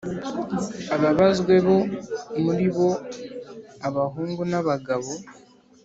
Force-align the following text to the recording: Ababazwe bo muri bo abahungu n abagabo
Ababazwe 0.95 1.53
bo 1.65 1.77
muri 2.43 2.65
bo 2.75 2.89
abahungu 3.87 4.41
n 4.51 4.53
abagabo 4.61 5.11